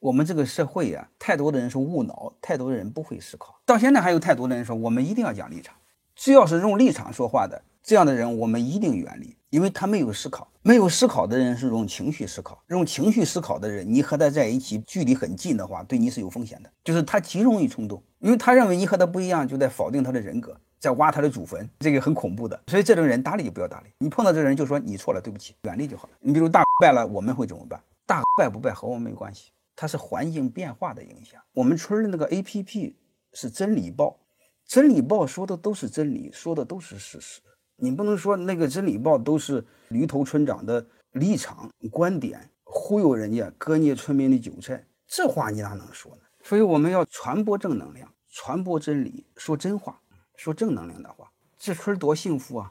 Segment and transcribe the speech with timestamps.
[0.00, 3.60] 我们这个社会呀，太多的人是误脑，太多的人不会思考。
[3.66, 5.74] 到现在还有太多的人说，我们一定要讲立场，
[6.16, 10.48] 只要是用立场说话的这样的人，我们一定远离，因为他没有思考。
[10.62, 16.70] 没有思考的人是用情绪思考，用情绪思考的人，你和他在一起距离很近的话，对你是有风险的。
[16.82, 22.58] 就是他极容易冲动，因为他认为你和他不一样，就在否定他的人格，在挖他的祖坟，这个很恐怖的。
[22.68, 23.90] 所以这种人搭理就不要搭理。
[23.98, 26.14] 你碰到这人就说你错了，对不起，远离就好了。
[26.20, 27.78] 你比如大 败了，我们会怎么办？
[28.06, 31.40] 大 败不败和我们没关系，它是环境变化的影响。
[31.54, 32.98] 我们村的那个 A P P
[33.32, 34.20] 是真理报，
[34.66, 37.40] 真理报说的都是真理，说的都是事实。
[37.76, 46.22] 你不能说那个真理报都是驴头村长的立场观点，忽悠人家割捏村民的韭菜，这话你哪能说呢？
[46.42, 49.98] 所以我们要传播正能量，传播真理，说真话，
[50.36, 52.70] 说正能量的话，这村多幸福啊！